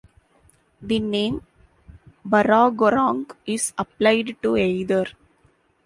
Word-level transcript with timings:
The 0.81 0.99
name 0.99 1.45
"Burragorang" 2.27 3.29
is 3.45 3.71
applied 3.77 4.35
to 4.41 4.57
either. 4.57 5.05